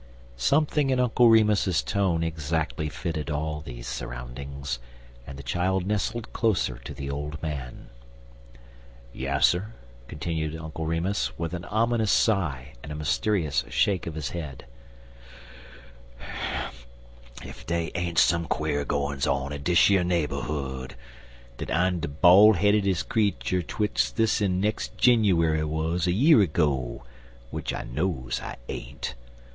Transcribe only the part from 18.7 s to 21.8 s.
gwines on in dish yer naberhood, den